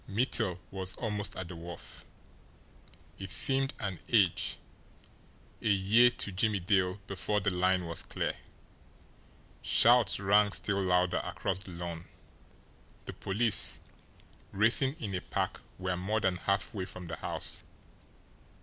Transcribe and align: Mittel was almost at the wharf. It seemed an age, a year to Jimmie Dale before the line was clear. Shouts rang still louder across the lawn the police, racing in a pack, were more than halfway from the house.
Mittel 0.09 0.57
was 0.71 0.95
almost 0.95 1.35
at 1.35 1.47
the 1.47 1.55
wharf. 1.55 2.05
It 3.19 3.29
seemed 3.29 3.75
an 3.79 3.99
age, 4.09 4.57
a 5.61 5.67
year 5.69 6.09
to 6.09 6.31
Jimmie 6.31 6.59
Dale 6.59 6.99
before 7.05 7.39
the 7.39 7.51
line 7.51 7.85
was 7.85 8.01
clear. 8.01 8.33
Shouts 9.61 10.19
rang 10.19 10.53
still 10.53 10.81
louder 10.81 11.21
across 11.23 11.59
the 11.59 11.69
lawn 11.69 12.05
the 13.05 13.13
police, 13.13 13.79
racing 14.51 14.95
in 14.99 15.13
a 15.13 15.21
pack, 15.21 15.61
were 15.77 15.95
more 15.95 16.19
than 16.19 16.37
halfway 16.37 16.85
from 16.85 17.05
the 17.05 17.17
house. 17.17 17.61